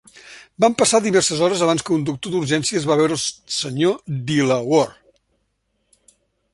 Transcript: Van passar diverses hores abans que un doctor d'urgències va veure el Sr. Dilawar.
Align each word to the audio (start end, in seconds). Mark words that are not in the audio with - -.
Van 0.63 0.75
passar 0.77 1.01
diverses 1.07 1.43
hores 1.47 1.61
abans 1.65 1.85
que 1.89 1.93
un 1.97 2.07
doctor 2.07 2.33
d'urgències 2.35 2.89
va 2.93 2.97
veure 3.03 3.19
el 3.19 3.23
Sr. 3.59 3.93
Dilawar. 4.31 4.87